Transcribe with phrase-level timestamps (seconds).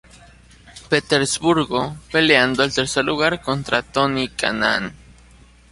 [0.89, 4.95] Petersburgo, peleando el tercer lugar contra Tony Kanaan.